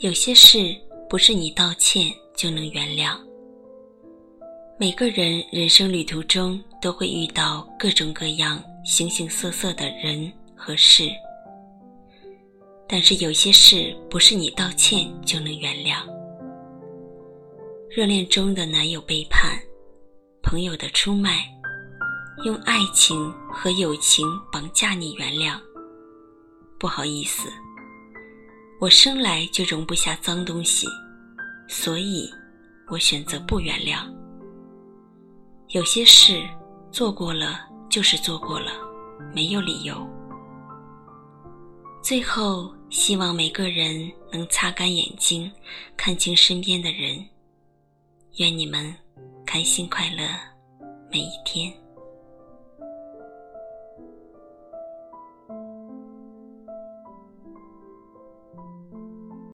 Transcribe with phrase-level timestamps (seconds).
[0.00, 0.76] 有些事
[1.08, 3.18] 不是你道歉就能原谅。
[4.78, 11.08] 每个人人生旅途中都会遇到各种各样、形形色色的人和事，
[12.86, 15.96] 但是有些事不是你道歉就能原谅。
[17.88, 19.58] 热恋中的男友背叛，
[20.42, 21.50] 朋友的出卖，
[22.44, 25.58] 用爱情和友情绑架你原谅。
[26.78, 27.48] 不好意思，
[28.78, 30.86] 我生来就容不下脏东西，
[31.66, 32.30] 所以
[32.88, 34.04] 我选择不原谅。
[35.68, 36.42] 有些事
[36.92, 38.72] 做过了就是做过了，
[39.34, 40.06] 没有理由。
[42.02, 45.50] 最后，希望每个人能擦干眼睛，
[45.96, 47.24] 看清身边的人。
[48.36, 48.94] 愿你们
[49.46, 50.28] 开心快乐
[51.10, 51.72] 每一天。